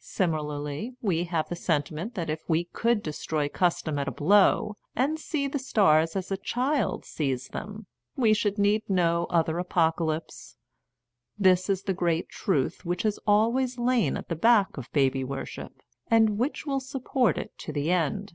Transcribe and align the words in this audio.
Simi 0.00 0.38
larly, 0.38 0.96
we 1.02 1.24
have 1.24 1.50
the 1.50 1.54
sentiment 1.54 2.14
that 2.14 2.30
if 2.30 2.48
we 2.48 2.64
could 2.64 3.02
destroy 3.02 3.46
custom 3.46 3.98
at 3.98 4.08
a 4.08 4.10
blow 4.10 4.74
and 4.94 5.18
see 5.20 5.46
the 5.46 5.58
stars 5.58 6.16
as 6.16 6.30
a 6.32 6.38
child 6.38 7.04
sees 7.04 7.48
them, 7.48 7.84
we 8.16 8.32
should 8.32 8.56
need 8.58 8.88
no 8.88 9.26
other 9.28 9.58
apocalypse. 9.58 10.56
This 11.38 11.68
is 11.68 11.82
the 11.82 11.92
great 11.92 12.30
truth 12.30 12.86
which 12.86 13.02
has 13.02 13.18
always 13.26 13.76
lain 13.76 14.16
at 14.16 14.30
the 14.30 14.34
back 14.34 14.78
of 14.78 14.90
baby 14.94 15.22
worship, 15.22 15.82
and 16.10 16.38
which 16.38 16.64
will 16.64 16.80
support 16.80 17.36
it 17.36 17.52
to 17.58 17.70
the 17.70 17.90
end. 17.90 18.34